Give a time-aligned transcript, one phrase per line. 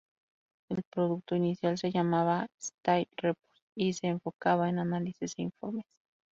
[0.69, 3.37] El producto inicial se llamaba Style Report
[3.75, 5.85] y se enfocaba en análisis e informes.